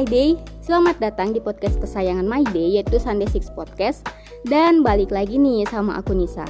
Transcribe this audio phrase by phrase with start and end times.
[0.00, 0.32] My Day,
[0.64, 4.08] selamat datang di podcast kesayangan My Day yaitu Sunday Six Podcast.
[4.48, 6.48] Dan balik lagi nih sama aku Nisa.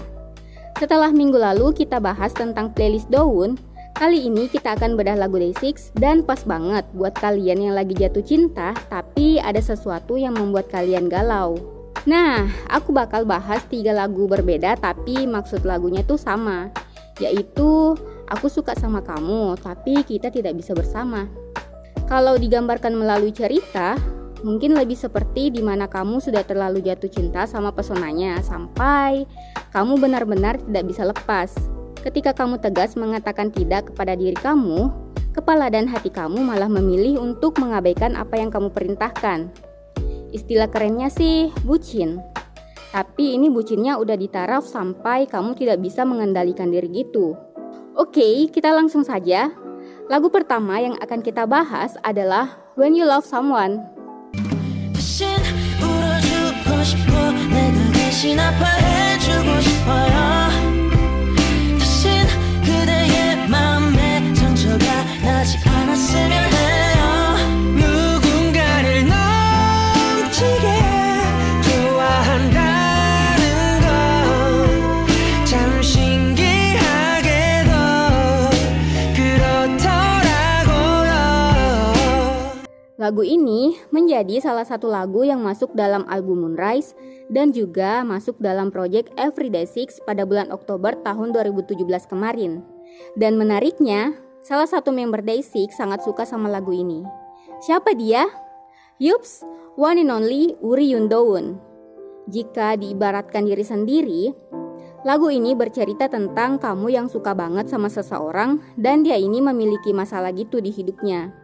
[0.79, 3.59] Setelah minggu lalu kita bahas tentang playlist daun
[3.99, 7.99] Kali ini kita akan bedah lagu Day Six dan pas banget buat kalian yang lagi
[7.99, 11.59] jatuh cinta tapi ada sesuatu yang membuat kalian galau.
[12.07, 16.71] Nah, aku bakal bahas tiga lagu berbeda tapi maksud lagunya tuh sama.
[17.19, 17.99] Yaitu
[18.31, 21.27] Aku suka sama kamu tapi kita tidak bisa bersama
[22.11, 23.95] kalau digambarkan melalui cerita,
[24.43, 29.31] mungkin lebih seperti di mana kamu sudah terlalu jatuh cinta sama pesonanya sampai
[29.71, 31.55] kamu benar-benar tidak bisa lepas.
[32.03, 34.91] Ketika kamu tegas mengatakan tidak kepada diri kamu,
[35.31, 39.47] kepala dan hati kamu malah memilih untuk mengabaikan apa yang kamu perintahkan.
[40.35, 42.19] Istilah kerennya sih bucin.
[42.91, 47.39] Tapi ini bucinnya udah di taraf sampai kamu tidak bisa mengendalikan diri gitu.
[47.95, 49.70] Oke, kita langsung saja
[50.11, 53.79] Lagu pertama yang akan kita bahas adalah When You Love Someone.
[83.01, 86.93] Lagu ini menjadi salah satu lagu yang masuk dalam album Moonrise
[87.33, 92.61] dan juga masuk dalam proyek Everyday Six pada bulan Oktober tahun 2017 kemarin.
[93.17, 97.01] Dan menariknya, salah satu member Day Six sangat suka sama lagu ini.
[97.65, 98.29] Siapa dia?
[99.01, 99.49] Yups,
[99.81, 101.57] one and only Uri Yundoun.
[102.29, 104.29] Jika diibaratkan diri sendiri,
[105.09, 110.37] lagu ini bercerita tentang kamu yang suka banget sama seseorang dan dia ini memiliki masalah
[110.37, 111.40] gitu di hidupnya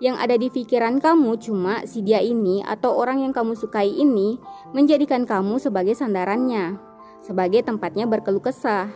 [0.00, 4.40] yang ada di pikiran kamu cuma si dia ini atau orang yang kamu sukai ini
[4.72, 6.80] menjadikan kamu sebagai sandarannya,
[7.20, 8.88] sebagai tempatnya berkeluh kesah.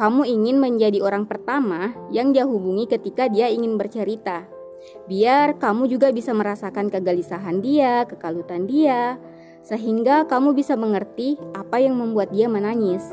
[0.00, 4.48] Kamu ingin menjadi orang pertama yang dia hubungi ketika dia ingin bercerita.
[5.04, 9.20] Biar kamu juga bisa merasakan kegelisahan dia, kekalutan dia,
[9.60, 13.04] sehingga kamu bisa mengerti apa yang membuat dia menangis.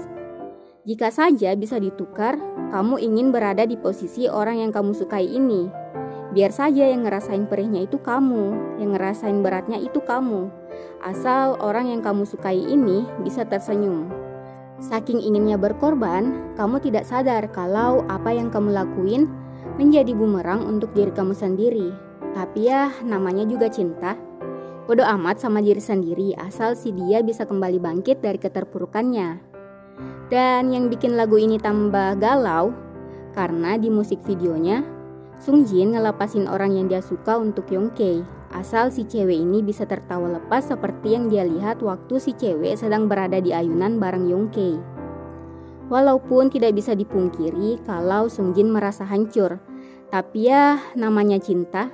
[0.85, 2.37] Jika saja bisa ditukar,
[2.69, 5.84] kamu ingin berada di posisi orang yang kamu sukai ini
[6.35, 10.51] Biar saja yang ngerasain perihnya itu kamu, yang ngerasain beratnya itu kamu.
[10.99, 14.11] Asal orang yang kamu sukai ini bisa tersenyum.
[14.83, 19.31] Saking inginnya berkorban, kamu tidak sadar kalau apa yang kamu lakuin
[19.79, 21.95] menjadi bumerang untuk diri kamu sendiri.
[22.35, 24.19] Tapi ya, namanya juga cinta.
[24.91, 29.39] Bodo amat sama diri sendiri asal si dia bisa kembali bangkit dari keterpurukannya.
[30.27, 32.75] Dan yang bikin lagu ini tambah galau
[33.31, 34.94] karena di musik videonya
[35.35, 38.23] Sung Jin ngelepasin orang yang dia suka untuk Yong Kei,
[38.55, 43.11] asal si cewek ini bisa tertawa lepas seperti yang dia lihat waktu si cewek sedang
[43.11, 44.79] berada di ayunan bareng Yong Kei.
[45.91, 49.59] Walaupun tidak bisa dipungkiri kalau Sung Jin merasa hancur,
[50.07, 51.91] tapi ya namanya cinta,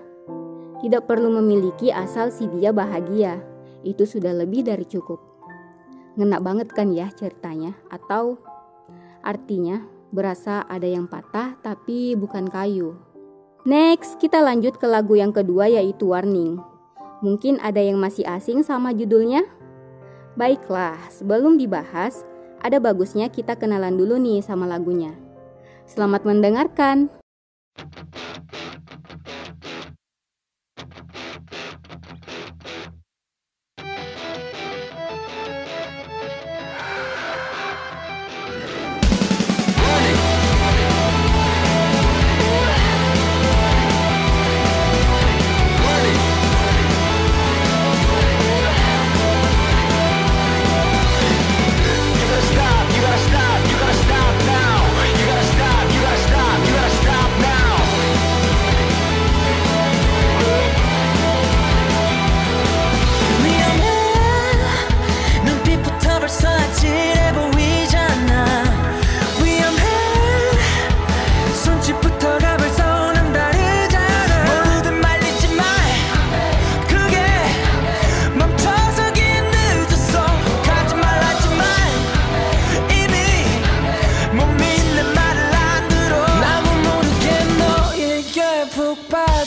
[0.80, 3.42] tidak perlu memiliki asal si dia bahagia.
[3.82, 5.18] Itu sudah lebih dari cukup.
[6.14, 7.74] Ngena banget kan ya ceritanya?
[7.90, 8.38] Atau
[9.26, 9.82] artinya
[10.14, 13.11] berasa ada yang patah tapi bukan kayu.
[13.62, 16.58] Next, kita lanjut ke lagu yang kedua yaitu Warning.
[17.22, 19.46] Mungkin ada yang masih asing sama judulnya?
[20.34, 22.26] Baiklah, sebelum dibahas,
[22.58, 25.14] ada bagusnya kita kenalan dulu nih sama lagunya.
[25.86, 27.14] Selamat mendengarkan.
[27.78, 28.11] Stop, you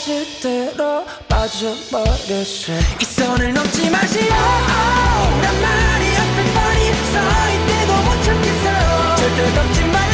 [0.04, 2.74] 거짓대로 빠져버렸어.
[3.00, 4.28] 이 선을 넘지 마시오.
[4.28, 7.16] 란 말이 앞에 뻔히 서
[7.54, 9.16] 있대도 못 참겠어.
[9.16, 10.13] 절대 넘지 말라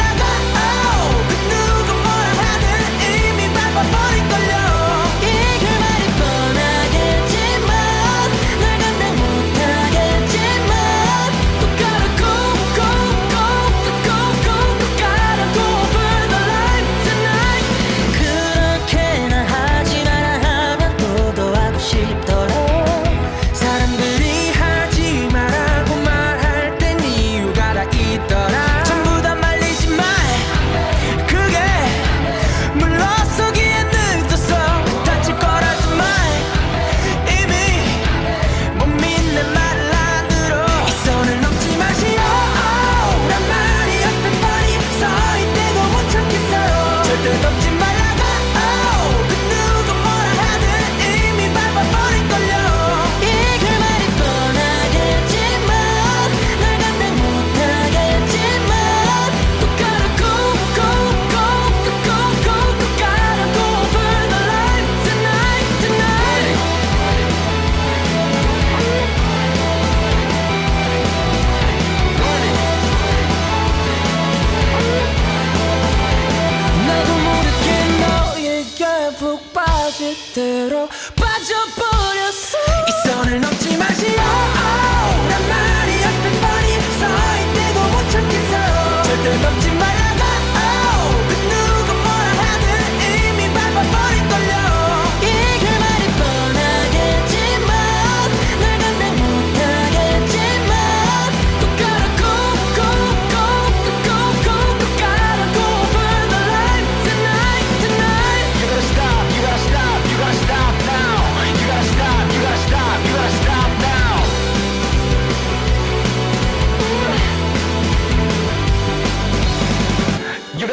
[79.91, 82.57] 푹 빠질 대로 빠져버렸어.
[82.87, 84.70] 이 선을 넘지 마시오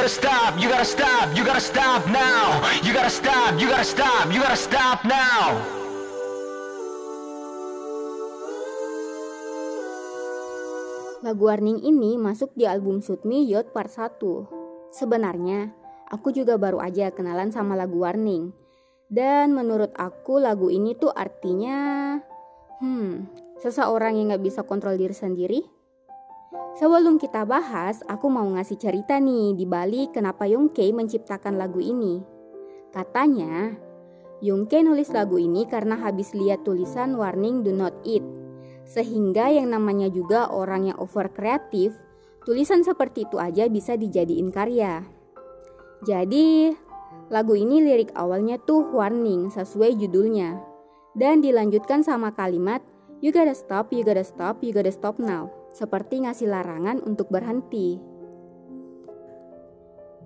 [0.09, 4.33] gotta stop, you gotta stop, you gotta stop now You gotta stop, you gotta stop,
[4.33, 5.61] you gotta stop now
[11.21, 14.23] Lagu Warning ini masuk di album Shoot Me Yacht Part 1.
[14.95, 15.75] Sebenarnya,
[16.09, 18.55] aku juga baru aja kenalan sama lagu Warning.
[19.11, 22.17] Dan menurut aku lagu ini tuh artinya...
[22.79, 23.27] Hmm,
[23.59, 25.61] seseorang yang gak bisa kontrol diri sendiri.
[26.49, 32.25] Sebelum kita bahas, aku mau ngasih cerita nih di balik kenapa Yongke menciptakan lagu ini.
[32.89, 33.77] Katanya,
[34.41, 38.25] Yongke nulis lagu ini karena habis lihat tulisan warning do not eat.
[38.89, 41.93] Sehingga yang namanya juga orang yang over kreatif,
[42.49, 45.05] tulisan seperti itu aja bisa dijadiin karya.
[46.07, 46.73] Jadi,
[47.29, 50.57] lagu ini lirik awalnya tuh warning sesuai judulnya.
[51.13, 52.81] Dan dilanjutkan sama kalimat
[53.19, 55.58] You gotta stop, you gotta stop, you gotta stop now.
[55.73, 58.01] Seperti ngasih larangan untuk berhenti.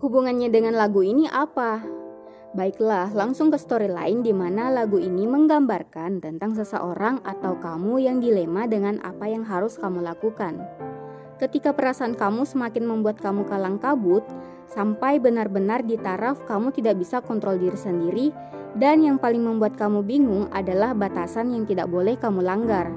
[0.03, 1.83] Hubungannya dengan lagu ini apa?
[2.53, 8.69] Baiklah, langsung ke storyline di mana lagu ini menggambarkan tentang seseorang atau kamu yang dilema
[8.69, 10.61] dengan apa yang harus kamu lakukan.
[11.41, 14.21] Ketika perasaan kamu semakin membuat kamu kalang kabut,
[14.69, 18.27] sampai benar-benar di taraf kamu tidak bisa kontrol diri sendiri,
[18.77, 22.93] dan yang paling membuat kamu bingung adalah batasan yang tidak boleh kamu langgar.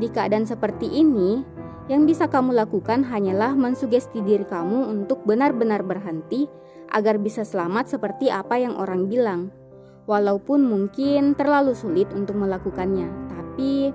[0.00, 1.44] Di keadaan seperti ini,
[1.90, 6.46] yang bisa kamu lakukan hanyalah mensugesti diri kamu untuk benar-benar berhenti
[6.92, 9.50] agar bisa selamat seperti apa yang orang bilang.
[10.06, 13.94] Walaupun mungkin terlalu sulit untuk melakukannya, tapi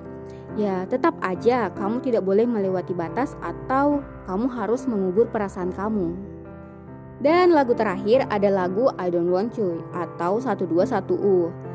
[0.55, 6.15] ya tetap aja kamu tidak boleh melewati batas atau kamu harus mengubur perasaan kamu.
[7.17, 11.66] Dan lagu terakhir ada lagu I Don't Want You atau 121U.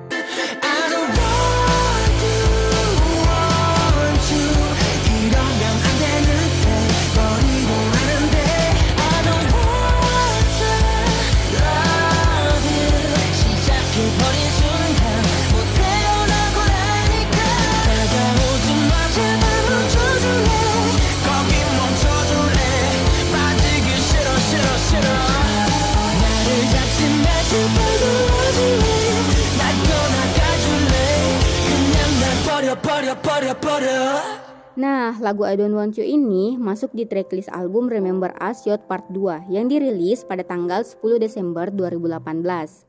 [34.73, 39.05] Nah, lagu I Don't Want You ini masuk di tracklist album Remember Us Yacht Part
[39.13, 42.89] 2 yang dirilis pada tanggal 10 Desember 2018.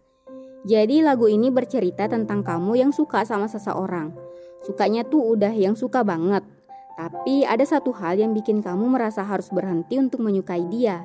[0.63, 4.15] Jadi lagu ini bercerita tentang kamu yang suka sama seseorang.
[4.63, 6.48] Sukanya tuh udah yang suka banget.
[6.96, 11.03] Tapi ada satu hal yang bikin kamu merasa harus berhenti untuk menyukai dia.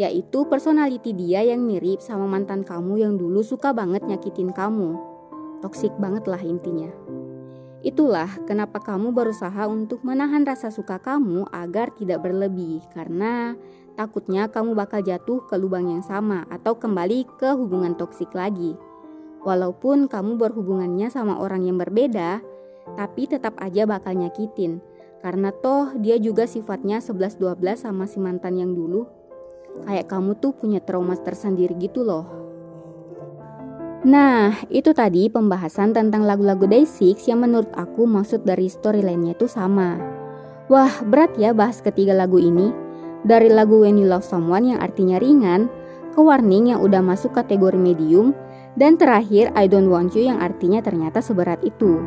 [0.00, 4.96] Yaitu personality dia yang mirip sama mantan kamu yang dulu suka banget nyakitin kamu.
[5.60, 6.88] Toksik banget lah intinya.
[7.86, 13.54] Itulah kenapa kamu berusaha untuk menahan rasa suka kamu agar tidak berlebih karena
[13.94, 18.74] takutnya kamu bakal jatuh ke lubang yang sama atau kembali ke hubungan toksik lagi.
[19.46, 22.42] Walaupun kamu berhubungannya sama orang yang berbeda,
[22.98, 24.82] tapi tetap aja bakal nyakitin.
[25.22, 29.06] Karena toh dia juga sifatnya 11-12 sama si mantan yang dulu.
[29.86, 32.45] Kayak kamu tuh punya trauma tersendiri gitu loh.
[34.06, 39.98] Nah, itu tadi pembahasan tentang lagu-lagu Day6 yang menurut aku maksud dari storyline-nya itu sama.
[40.70, 42.70] Wah, berat ya bahas ketiga lagu ini.
[43.26, 45.66] Dari lagu When You Love Someone yang artinya ringan,
[46.14, 48.30] ke Warning yang udah masuk kategori medium,
[48.78, 51.98] dan terakhir I Don't Want You yang artinya ternyata seberat itu.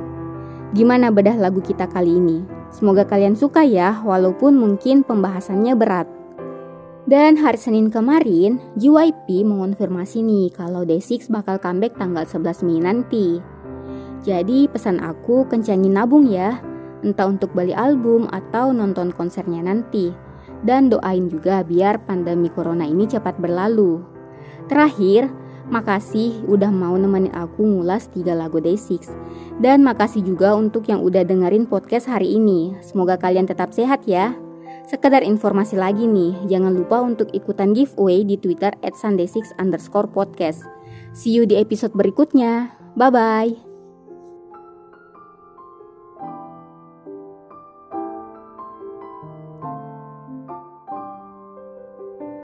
[0.72, 2.48] Gimana bedah lagu kita kali ini?
[2.72, 6.19] Semoga kalian suka ya, walaupun mungkin pembahasannya berat.
[7.10, 13.42] Dan hari Senin kemarin, JYP mengonfirmasi nih kalau Day6 bakal comeback tanggal 11 Mei nanti.
[14.22, 16.62] Jadi pesan aku kencangin nabung ya,
[17.02, 20.14] entah untuk beli album atau nonton konsernya nanti.
[20.62, 24.06] Dan doain juga biar pandemi corona ini cepat berlalu.
[24.70, 25.34] Terakhir,
[25.74, 29.10] makasih udah mau nemenin aku ngulas 3 lagu Day6.
[29.58, 32.78] Dan makasih juga untuk yang udah dengerin podcast hari ini.
[32.86, 34.38] Semoga kalian tetap sehat ya.
[34.90, 40.66] Sekedar informasi lagi nih, jangan lupa untuk ikutan giveaway di Twitter at sunday6 underscore podcast.
[41.14, 42.74] See you di episode berikutnya.
[42.98, 43.69] Bye-bye.